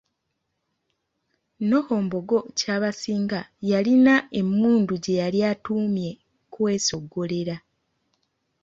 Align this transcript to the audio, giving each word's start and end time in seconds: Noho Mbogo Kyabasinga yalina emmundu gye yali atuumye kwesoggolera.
Noho 1.69 1.95
Mbogo 2.05 2.37
Kyabasinga 2.57 3.39
yalina 3.71 4.15
emmundu 4.39 4.93
gye 5.03 5.13
yali 5.21 5.39
atuumye 5.51 6.09
kwesoggolera. 6.53 7.55